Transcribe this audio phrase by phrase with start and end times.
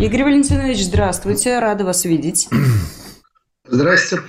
[0.00, 2.48] Игорь Валентинович, здравствуйте, рада вас видеть.
[3.64, 4.24] Здравствуйте.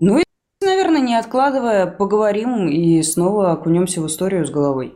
[0.00, 0.24] Ну и,
[0.60, 4.94] наверное, не откладывая, поговорим и снова окунемся в историю с головой.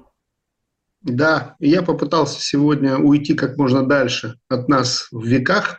[1.02, 5.78] Да, я попытался сегодня уйти как можно дальше от нас в веках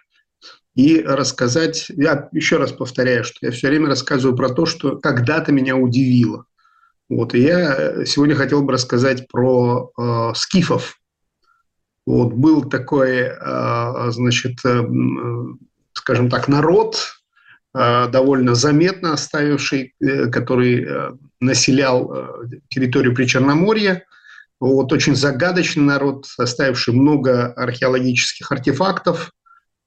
[0.76, 5.52] и рассказать, я еще раз повторяю, что я все время рассказываю про то, что когда-то
[5.52, 6.46] меня удивило.
[7.10, 10.98] Вот, и я сегодня хотел бы рассказать про э, скифов.
[12.06, 14.84] Вот, был такой, э, значит, э,
[15.94, 16.98] скажем так, народ,
[17.74, 22.28] э, довольно заметно оставивший, э, который э, населял э,
[22.68, 24.06] территорию Причерноморья.
[24.60, 29.32] Вот, очень загадочный народ, оставивший много археологических артефактов,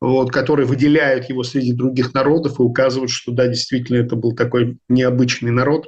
[0.00, 4.78] вот, которые выделяют его среди других народов и указывают, что да, действительно, это был такой
[4.88, 5.86] необычный народ.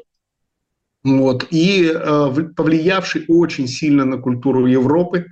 [1.05, 5.25] Вот, и э, повлиявший очень сильно на культуру Европы э,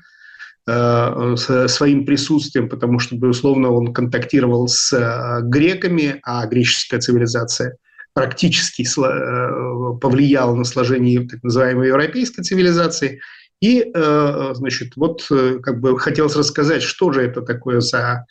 [0.66, 7.76] своим присутствием, потому что, безусловно, он контактировал с э, греками, а греческая цивилизация
[8.14, 13.20] практически э, повлияла на сложение так называемой европейской цивилизации.
[13.60, 18.26] И, э, значит, вот э, как бы хотелось рассказать, что же это такое за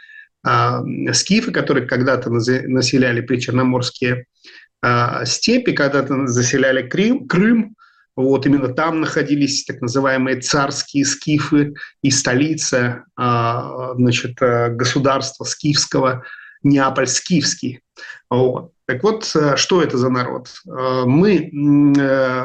[0.45, 0.83] а,
[1.13, 4.25] скифы, которые когда-то населяли причерноморские
[4.81, 7.74] а, степи, когда-то заселяли Крым, Крым.
[8.15, 16.23] Вот именно там находились так называемые царские скифы и столица а, значит, государства скифского,
[16.63, 17.79] Неаполь-Скифский.
[18.29, 18.71] Вот.
[18.87, 20.49] Так вот, что это за народ?
[20.65, 21.49] Мы,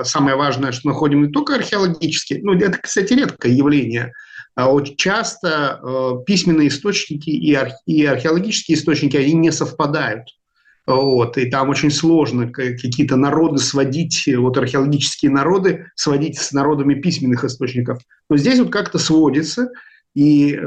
[0.05, 4.13] самое важное, что находим не только археологические, ну, это, кстати, редкое явление–
[4.55, 10.29] а очень часто э, письменные источники и, и археологические источники, они не совпадают.
[10.87, 17.45] Вот, и там очень сложно какие-то народы сводить, вот археологические народы сводить с народами письменных
[17.45, 18.01] источников.
[18.29, 19.71] Но здесь вот как-то сводится.
[20.15, 20.59] И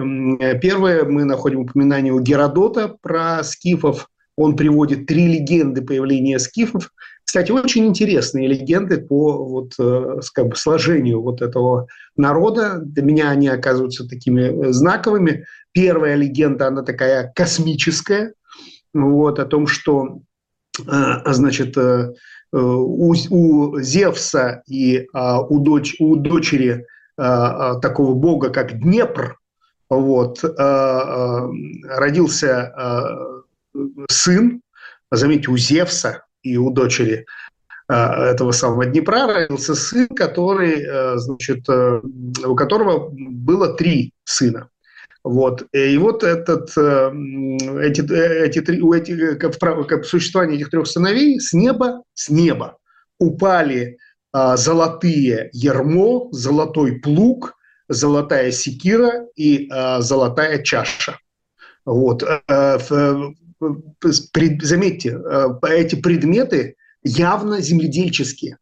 [0.62, 4.10] первое, мы находим упоминание у Геродота про скифов.
[4.38, 6.92] Он приводит три легенды появления скифов.
[7.26, 12.80] Кстати, очень интересные легенды по вот, э, как бы, сложению вот этого народа.
[12.84, 15.46] Для меня они оказываются такими э, знаковыми.
[15.72, 18.34] Первая легенда, она такая космическая,
[18.94, 20.22] вот, о том, что
[20.80, 20.84] э,
[21.26, 29.40] значит, у, у Зевса и у, дочь, у дочери такого бога, как Днепр,
[29.90, 31.44] вот, родился
[34.08, 34.62] сын,
[35.10, 37.26] заметьте, у Зевса, и у дочери
[37.88, 42.02] а, этого самого Днепра родился сын, который, э, значит, э,
[42.46, 44.70] у которого было три сына.
[45.24, 45.66] Вот.
[45.74, 47.12] И вот этот, э,
[47.82, 48.02] эти,
[48.46, 52.78] эти три, у этих, как, существование этих трех сыновей с неба, с неба
[53.20, 53.98] упали
[54.34, 57.56] а, золотые ермо, золотой плуг,
[57.88, 61.20] золотая секира и а, золотая чаша.
[61.86, 62.24] Вот
[64.02, 68.58] заметьте, э, эти предметы явно земледельческие.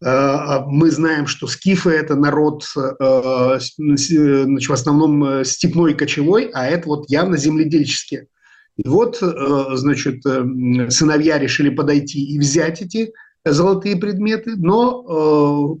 [0.00, 6.88] Э, а мы знаем, что скифы– это народ э, в основном степной кочевой, а это
[6.88, 8.28] вот явно земледельческие.
[8.76, 13.12] И вот, значит, сыновья решили подойти и взять эти
[13.44, 15.80] золотые предметы, но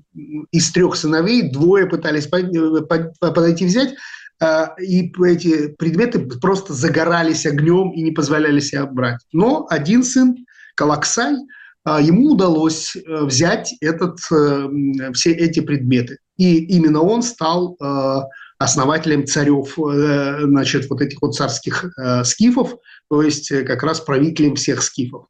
[0.50, 3.94] из трех сыновей двое пытались подойти взять,
[4.82, 9.20] и эти предметы просто загорались огнем и не позволяли себя брать.
[9.32, 10.34] Но один сын,
[10.74, 11.36] Калаксай,
[12.00, 16.18] ему удалось э, взять этот, э, все эти предметы.
[16.36, 18.20] И именно он стал э,
[18.58, 21.84] основателем царев, значит, вот этих вот царских
[22.24, 22.74] скифов,
[23.08, 25.26] то есть как раз правителем всех скифов.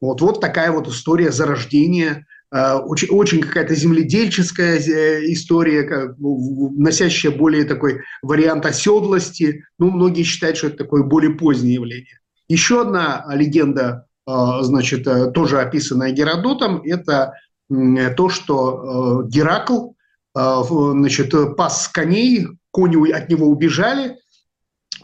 [0.00, 4.78] Вот, вот такая вот история зарождения очень, очень какая-то земледельческая
[5.32, 9.64] история, носящая более такой вариант оседлости.
[9.80, 12.20] Ну, многие считают, что это такое более позднее явление.
[12.48, 14.06] Еще одна легенда,
[14.62, 17.34] значит, тоже описанная Геродотом, это
[17.68, 19.92] то, что Геракл
[20.34, 24.16] значит, пас коней, кони от него убежали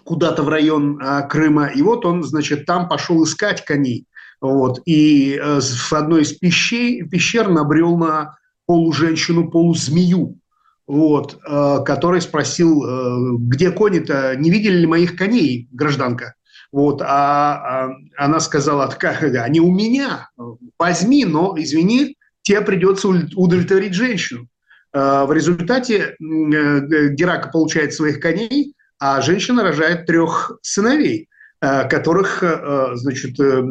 [0.05, 4.07] куда-то в район Крыма, и вот он, значит, там пошел искать коней.
[4.41, 4.81] Вот.
[4.85, 8.37] И э, в одной из пещер, пещер набрел на
[8.67, 10.39] полуженщину, полузмею,
[10.87, 16.35] вот, э, который спросил, э, где кони-то, не видели ли моих коней, гражданка?
[16.73, 20.31] Вот, а, а она сказала, они у меня,
[20.79, 24.49] возьми, но, извини, тебе придется удовлетворить женщину.
[24.93, 31.29] В результате Герака получает своих коней, а женщина рожает трех сыновей–
[31.63, 33.63] Э, которых, э, значит, э,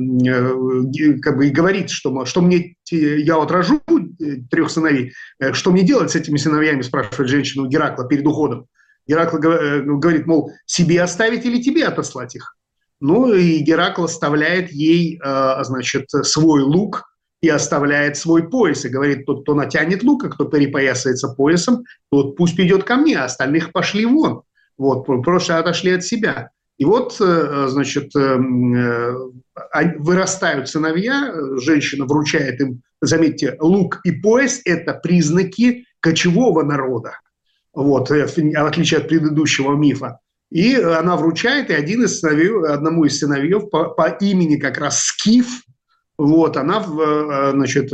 [1.21, 3.79] как бы и говорит, что, что мне, я вот рожу
[4.49, 5.13] трех сыновей,
[5.51, 8.65] что мне делать с этими сыновьями, спрашивает женщина у Геракла перед уходом.
[9.07, 12.54] Геракл говорит, мол, себе оставить или тебе отослать их?
[13.01, 15.19] Ну и Геракл оставляет ей,
[15.63, 17.03] значит, свой лук
[17.41, 22.37] и оставляет свой пояс и говорит, тот, кто натянет лук, а кто перепоясается поясом, тот
[22.37, 24.43] пусть идет ко мне, а остальных пошли вон.
[24.77, 26.51] Вот, просто отошли от себя.
[26.77, 34.61] И вот, э, значит, э, э, вырастают сыновья, женщина вручает им, заметьте, лук и пояс–
[34.65, 37.19] это признаки кочевого народа,
[37.73, 40.19] вот, в отличие от предыдущего мифа.
[40.55, 45.03] И она вручает, и один из сыновей, одному из сыновей по, по имени как раз
[45.03, 45.63] Скиф,
[46.17, 46.81] вот, она,
[47.51, 47.91] значит,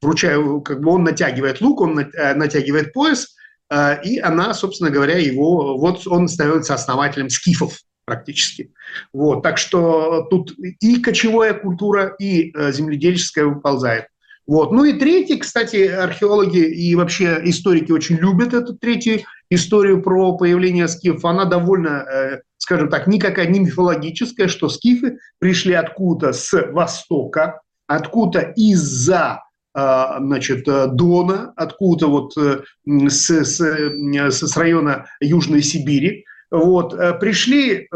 [0.00, 1.94] вручает, как бы он натягивает лук, он
[2.36, 3.34] натягивает пояс,
[3.70, 8.72] Э, и она, собственно говоря, его, вот он становится основателем скифов практически.
[9.12, 14.06] Вот, так что тут и кочевая культура, и э, земледельческая выползает.
[14.48, 14.72] Вот.
[14.72, 20.88] Ну и третий, кстати, археологи и вообще историки очень любят эту третью историю про появление
[20.88, 21.26] скифов.
[21.26, 28.40] Она довольно, э, скажем так, никакая не мифологическая, что скифы пришли откуда-то с востока, откуда
[28.56, 29.42] из-за
[29.74, 36.24] а, значит, э, Дона, откуда вот э, с, с, с района Южной Сибири.
[36.50, 37.86] Вот, э, пришли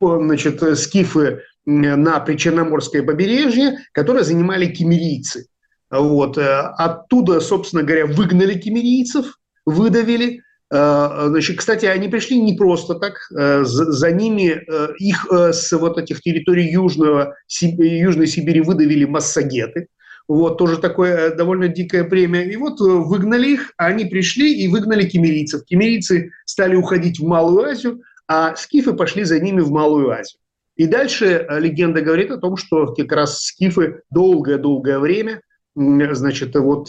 [0.00, 5.46] значит, скифы на Причерноморское побережье, которые занимали кемерийцы.
[5.90, 10.42] Вот, оттуда, собственно говоря, выгнали кемерийцев, выдавили.
[10.70, 13.18] Значит, кстати, они пришли не просто так.
[13.30, 14.60] За ними
[14.98, 19.86] их с вот этих территорий Южного, Южной Сибири выдавили массагеты–
[20.26, 22.50] вот, тоже такое э, довольно дикое премия.
[22.50, 25.64] И вот э, выгнали их, они пришли и выгнали кемерийцев.
[25.64, 30.40] Кемерийцы стали уходить в Малую Азию, а скифы пошли за ними в Малую Азию.
[30.76, 35.40] И дальше э, легенда говорит о том, что как раз скифы долгое-долгое время
[35.76, 36.88] значит, вот,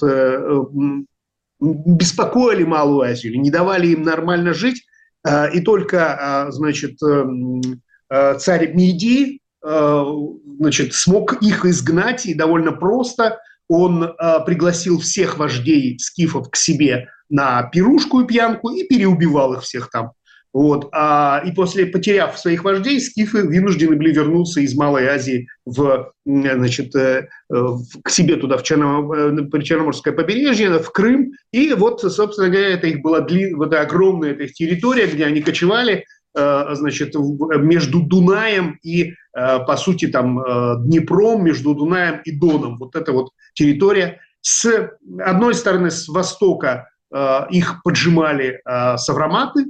[1.59, 4.85] беспокоили Малую Азию, не давали им нормально жить,
[5.27, 13.39] и только значит, царь Мидии, значит, смог их изгнать и довольно просто.
[13.67, 14.13] Он э,
[14.45, 20.11] пригласил всех вождей скифов к себе на пирушку и пьянку и переубивал их всех там.
[20.55, 20.87] Вот.
[20.93, 26.95] А, и после, потеряв своих вождей, скифы вынуждены были вернуться из Малой Азии в, значит,
[26.95, 31.33] э, в, к себе туда, в Черном, э, Черноморское побережье, в Крым.
[31.51, 36.05] И вот, собственно говоря, это их была длин, вот огромная эта территория, где они кочевали,
[36.35, 42.77] э, значит, между Дунаем и Э, по сути, там э, Днепром между Дунаем и Доном.
[42.77, 44.21] Вот эта вот территория.
[44.41, 48.61] С одной стороны, с востока э, их поджимали
[48.97, 49.65] савраматы,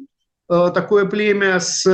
[0.47, 1.86] такое племя, с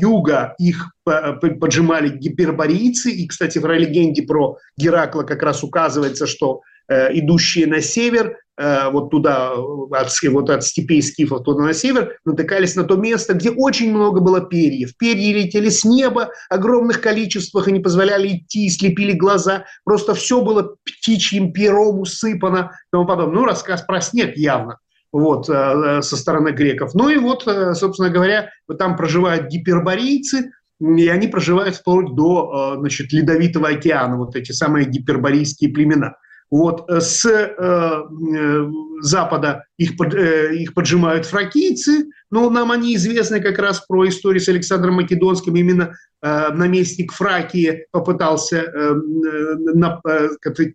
[0.00, 3.10] юга их поджимали гиперборийцы.
[3.10, 9.10] И, кстати, в легенде про Геракла как раз указывается, что идущие на север Э, вот
[9.10, 13.92] туда, от, вот от степей скифов туда на север, натыкались на то место, где очень
[13.92, 14.96] много было перьев.
[14.96, 19.66] Перья летели с неба огромных количествах и не позволяли идти, слепили глаза.
[19.84, 23.40] Просто все было птичьим пером усыпано и тому подобное.
[23.40, 24.78] Ну, рассказ про снег явно
[25.20, 26.94] вот, э, э, со стороны греков.
[26.94, 27.42] Ну и вот,
[27.74, 34.52] собственно говоря, там проживают гиперборийцы, и они проживают вплоть до значит, Ледовитого океана, вот эти
[34.52, 36.16] самые гиперборийские племена–
[36.50, 38.70] вот э, с э, э,
[39.00, 44.40] запада их, под, э, их поджимают фракийцы, но нам они известны как раз про историю
[44.40, 45.56] с Александром Македонским.
[45.56, 50.28] Именно э, наместник Фракии попытался э, э на, э,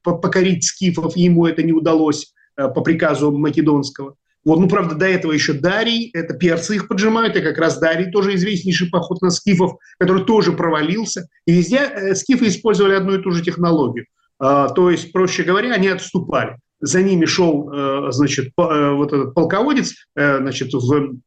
[0.03, 4.15] покорить скифов, ему это не удалось э, по приказу Македонского.
[4.43, 8.11] Вот, ну, правда, до этого еще Дарий, это перцы их поджимают, и как раз Дарий
[8.11, 11.27] тоже известнейший поход на скифов, который тоже провалился.
[11.45, 14.05] И везде э, скифы использовали одну и ту же технологию–
[14.41, 16.57] а, то есть, проще говоря, они отступали.
[16.79, 21.19] За ними шел, э, значит, э, вот этот полководец, значит, в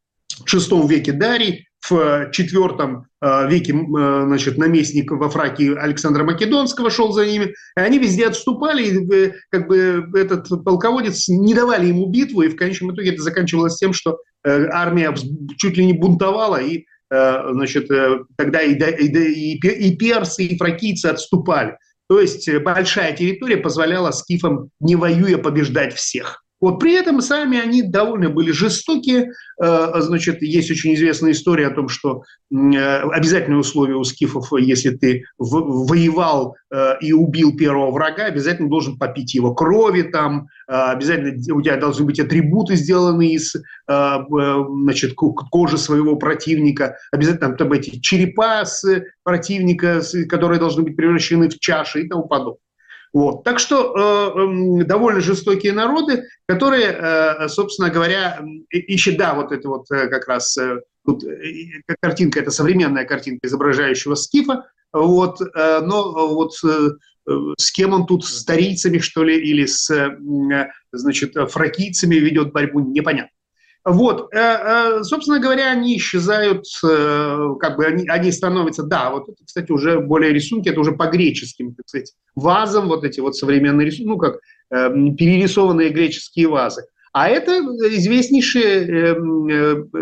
[0.45, 7.55] шестом веке Дарий, в четвертом веке значит, наместник во Фракии Александра Македонского шел за ними,
[7.77, 12.57] и они везде отступали, и как бы этот полководец не давали ему битву, и в
[12.57, 15.15] конечном итоге это заканчивалось тем, что армия
[15.57, 17.89] чуть ли не бунтовала, и значит,
[18.37, 21.77] тогда и, и, и, и персы, и фракийцы отступали.
[22.09, 26.44] То есть э, большая территория позволяла скифам, не воюя, побеждать всех.
[26.65, 29.33] Вот при этом сами они довольно были жестокие.
[29.63, 34.89] Э, значит, есть очень известная история о том, что э, обязательное условие у скифов, если
[34.97, 36.57] ты воевал
[37.01, 42.19] и убил первого врага, обязательно должен попить его крови, там, обязательно у тебя должны быть
[42.19, 43.55] атрибуты, сделанные из
[43.87, 48.85] значит, кожи своего противника, обязательно там эти черепа с
[49.23, 52.64] противника, которые должны быть превращены в чаши и тому подобное.
[53.15, 53.45] Вот.
[53.45, 59.69] Так что э, э, довольно жестокие народы, которые, э, собственно говоря, ищут, да, вот это
[59.69, 65.81] вот э, как раз э, тут э, картинка, это современная картинка изображающего скифа, вот, э,
[65.85, 66.89] но вот э,
[67.57, 70.19] с кем он тут, с дарийцами, что ли, или с, э,
[70.91, 73.31] значит, фракийцами ведет борьбу, непонятно.
[73.85, 79.29] Вот, э, э, собственно говоря, они исчезают, э, как бы они, они становятся, да, вот
[79.29, 83.37] это, кстати, уже более рисунки, это уже по греческим, так сказать, вазам, вот эти вот
[83.37, 84.39] современные рисунки, ну, как
[84.71, 86.87] перерисованные греческие вазы.
[87.13, 89.15] А это известнейший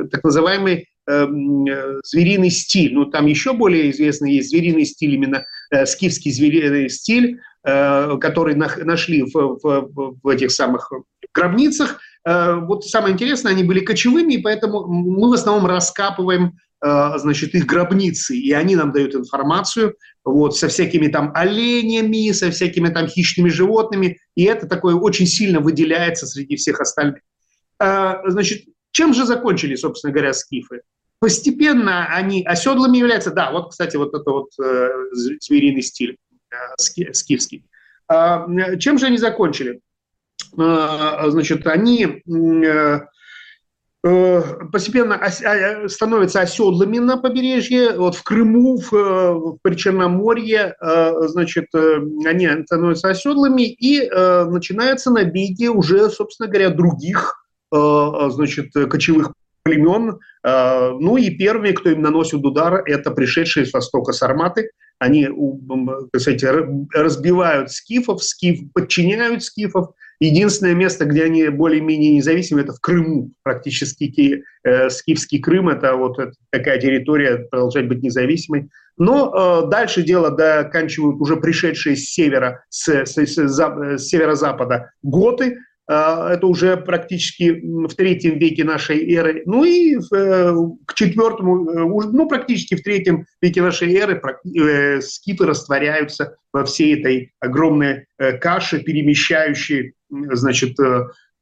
[0.08, 2.94] так называемый звериный стиль.
[2.94, 5.44] Ну, там еще более известный есть звериный стиль, именно
[5.84, 10.90] скифский звериный стиль, который нашли в, в, в этих самых
[11.34, 17.55] гробницах– вот самое интересное, они были кочевыми, и поэтому мы в основном раскапываем э, значит,
[17.55, 23.09] их гробницы, и они нам дают информацию вот, со всякими там оленями, со всякими там
[23.09, 27.23] хищными животными, и это такое очень сильно выделяется среди всех остальных.
[27.81, 30.83] Э, значит, чем же закончили, собственно говоря, скифы?
[31.19, 34.50] Постепенно они оседлыми являются, да, вот, кстати, вот это вот
[35.12, 36.19] звериный стиль
[36.76, 37.64] скифский.
[38.09, 39.81] Чем же они закончили?
[40.59, 43.00] А, значит, они э,
[44.04, 47.97] э, постепенно а, становятся оседлыми на побережье.
[47.97, 56.49] Вот в Крыму, в, Причерноморье, э, значит, они становятся оседлыми, и начинаются набеги уже, собственно
[56.49, 57.38] говоря, других
[57.71, 59.32] значит, кочевых
[59.62, 60.18] племен.
[60.44, 64.71] Ну и первыми, кто им наносит удар, это пришедшие с востока сарматы.
[64.99, 65.26] Они,
[66.12, 66.44] кстати,
[66.94, 73.33] разбивают скифов, скиф, подчиняют скифов, Единственное место, где они более-менее независимы, это в Крыму.
[73.43, 78.69] Практически э, Скифский Крым– это вот это такая территория, продолжает быть независимой.
[78.97, 85.57] Но э, дальше дело доканчивают уже пришедшие с севера, с, с, с, с северо-запада готы,
[85.88, 89.43] а, это уже практически в третьем веке нашей эры.
[89.47, 90.55] Ну и э,
[90.87, 94.21] к четвертому, э, ну практически в третьем веке нашей эры
[94.57, 98.07] э, скифы растворяются во всей этой огромной
[98.41, 99.95] каше, перемещающей,
[100.33, 100.76] значит,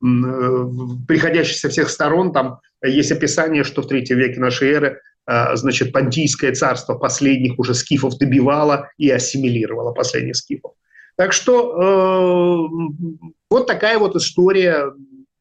[0.01, 2.33] приходящей со всех сторон.
[2.33, 5.01] Там есть описание, что в третьем веке нашей эры
[5.55, 10.73] значит, Понтийское царство последних уже скифов добивало и ассимилировало последних скифов.
[11.17, 12.69] Так что э,
[13.51, 14.91] вот такая вот история,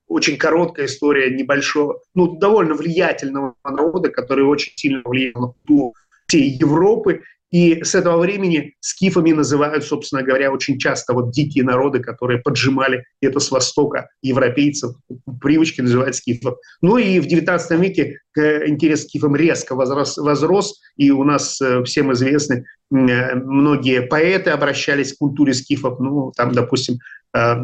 [0.08, 5.94] очень короткая история небольшого, ну, довольно влиятельного народа, который очень сильно влиял на
[6.28, 7.24] всей Европы.
[7.52, 13.06] И с этого времени скифами называют, собственно говоря, очень часто вот дикие народы, которые поджимали
[13.22, 14.96] это с востока европейцев.
[15.42, 16.58] Привычки называют скифов.
[16.82, 21.84] Ну и в XIX веке интерес к скифам резко возрос, возрос и у нас э,
[21.84, 26.00] всем известны э, многие поэты обращались к культуре скифов.
[26.00, 27.00] Ну, там, допустим,
[27.36, 27.56] э,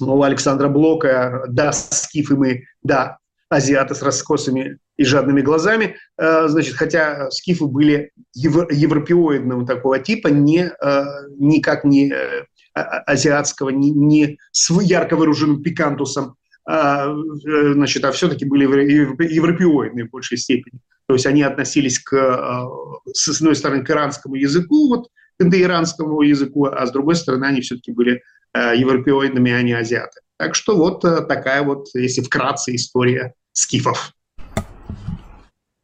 [0.00, 3.18] у Александра Блока «Да, скифы мы, да,
[3.50, 10.70] азиаты с раскосыми и жадными глазами, э, значит, хотя скифы были европеоидного такого типа, не,
[10.70, 11.04] э,
[11.38, 16.34] никак не э, а, азиатского, не, не с ярко выраженным пикантусом,
[16.66, 17.14] а,
[17.72, 20.80] значит, а все-таки были европеоидные в большей степени.
[21.06, 22.68] То есть они относились к,
[23.14, 27.62] с одной стороны к иранскому языку, вот, к индоиранскому языку, а с другой стороны они
[27.62, 28.22] все-таки были
[28.54, 30.20] европеоидными, а не азиаты.
[30.36, 34.12] Так что вот такая вот, если вкратце, история скифов.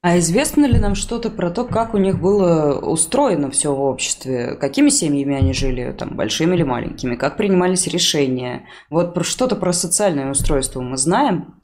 [0.07, 4.55] А известно ли нам что-то про то, как у них было устроено все в обществе?
[4.55, 7.17] Какими семьями они жили, там, большими или маленькими?
[7.17, 8.69] Как принимались решения?
[8.89, 11.61] Вот про что-то про социальное устройство мы знаем?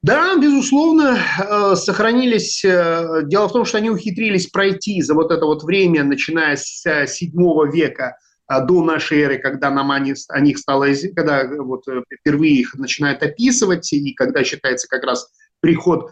[0.00, 2.64] Да, безусловно, э, сохранились.
[2.64, 6.82] Э, дело в том, что они ухитрились пройти за вот это вот время, начиная с
[7.06, 8.16] 7 э, века
[8.48, 11.84] до нашей эры, когда нам они, о них стало, когда вот
[12.20, 16.10] впервые их начинают описывать, и когда считается как раз приход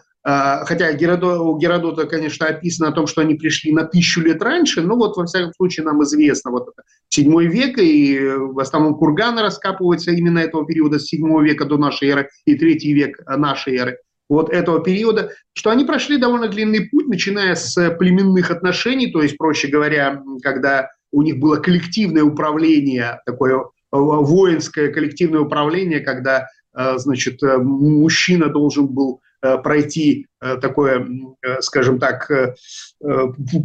[0.65, 4.81] хотя Геродот, у Геродота, конечно, описано о том, что они пришли на тысячу лет раньше,
[4.81, 6.83] но вот, во всяком случае, нам известно, вот это.
[7.09, 12.09] 7 век, и в основном курганы раскапываются именно этого периода, с 7 века до нашей
[12.09, 13.97] эры и 3 век нашей эры,
[14.29, 19.37] вот этого периода, что они прошли довольно длинный путь, начиная с племенных отношений, то есть,
[19.37, 27.41] проще говоря, когда у них было коллективное управление, такое воинское коллективное управление, когда, э, значит,
[27.41, 31.07] э, мужчина должен был пройти э, такое,
[31.41, 32.29] э, скажем так,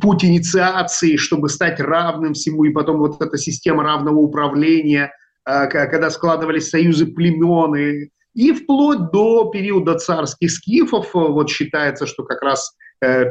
[0.00, 5.12] путь инициации, чтобы стать равным всему, и потом вот эта система равного управления,
[5.44, 12.74] когда складывались союзы племен, и, вплоть до периода царских скифов, вот считается, что как раз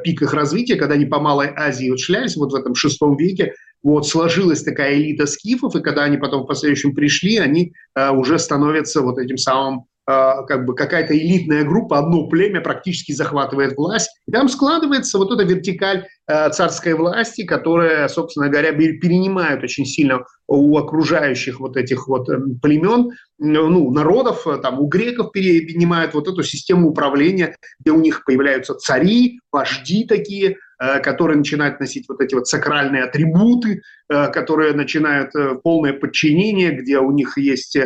[0.03, 3.53] пик их развития, когда они по Малой Азии вот шлялись вот в этом шестом веке,
[3.83, 8.39] вот сложилась такая элита скифов, и когда они потом в последующем пришли, они э, уже
[8.39, 14.10] становятся вот этим самым как бы какая-то элитная группа, одно племя практически захватывает власть.
[14.27, 20.24] И там складывается вот эта вертикаль а, царской власти, которая, собственно говоря, перенимает очень сильно
[20.48, 26.27] у окружающих вот этих вот эм, племен, ну, народов, э, там у греков перенимают вот
[26.27, 32.19] эту систему управления, где у них появляются цари, вожди такие, Э, которые начинают носить вот
[32.19, 37.77] эти вот сакральные атрибуты, э, которые начинают э, полное подчинение, где у них есть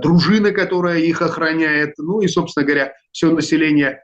[0.00, 4.00] дружина, которая их охраняет, ну и, собственно говоря, все население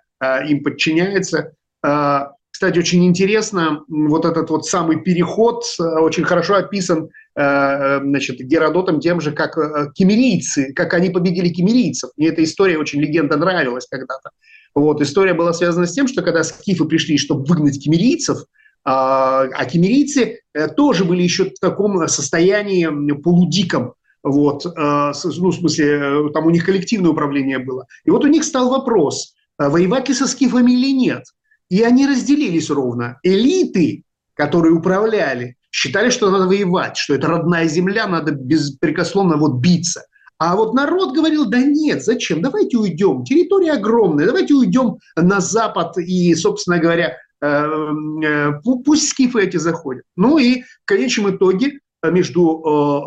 [0.48, 1.54] им подчиняется.
[1.82, 9.32] Кстати, очень интересно, вот этот вот самый переход очень хорошо описан значит, Геродотом тем же,
[9.32, 9.56] как
[9.94, 12.10] кемерийцы, как они победили кемерийцев.
[12.16, 14.30] Мне эта история очень легенда нравилась когда-то.
[14.74, 18.44] Вот, история была связана с тем, что когда скифы пришли, чтобы выгнать кемерийцев,
[18.84, 25.54] а, а кемерийцы э, тоже были еще в таком состоянии полудиком, вот, э, ну, в
[25.54, 27.86] смысле, э, там у них коллективное управление было.
[28.04, 31.24] И вот у них стал вопрос, воевать ли со скифами или нет.
[31.68, 33.18] И они разделились ровно.
[33.22, 40.04] Элиты, которые управляли, считали, что надо воевать, что это родная земля, надо беспрекословно вот биться.
[40.44, 45.96] А вот народ говорил, да нет, зачем, давайте уйдем, территория огромная, давайте уйдем на запад
[45.98, 48.50] и, собственно говоря, э, э,
[48.84, 50.02] пусть скифы эти заходят.
[50.16, 52.58] Ну и в конечном итоге между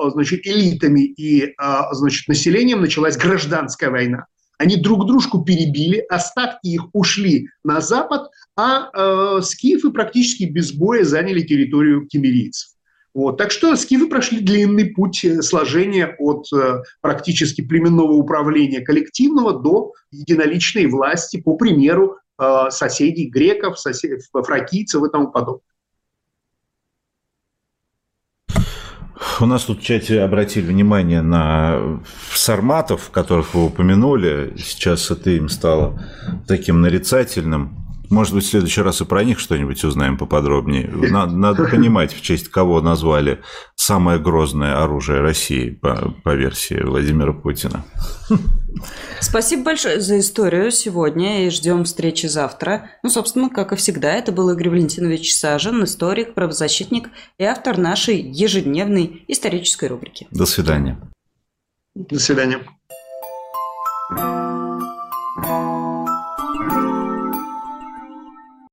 [0.08, 1.54] э, значит, элитами и
[1.92, 4.28] значит, населением началась гражданская война.
[4.58, 11.42] Они друг дружку перебили, остатки их ушли на запад, а скифы практически без боя заняли
[11.42, 12.75] территорию кемерийцев.
[13.16, 13.38] Вот.
[13.38, 19.94] Так что скифы прошли длинный путь э, сложения от э, практически племенного управления коллективного до
[20.12, 24.20] единоличной власти, по примеру э, соседей греков, сосед...
[24.34, 25.62] фракийцев и тому подобное.
[29.40, 32.02] У нас тут в чате обратили внимание на
[32.34, 34.54] сарматов, которых вы упомянули.
[34.58, 36.04] Сейчас это им стало
[36.50, 37.85] таким нарицательным.
[38.10, 40.88] Может быть, в следующий раз и про них что-нибудь узнаем поподробнее.
[40.88, 43.42] Надо, надо понимать, в честь кого назвали
[43.76, 47.86] самое грозное оружие России по, по версии Владимира Путина.
[49.20, 52.90] Спасибо большое за историю сегодня и ждем встречи завтра.
[53.04, 58.22] Ну, собственно, как и всегда, это был Игорь Валентинович Сажин, историк, правозащитник и автор нашей
[58.22, 60.28] ежедневной исторической рубрики.
[60.32, 61.00] До свидания.
[61.96, 62.60] До свидания.